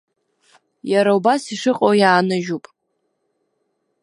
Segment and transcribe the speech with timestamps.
[0.91, 2.65] Иара убас ишыҟоу иааныжьуп.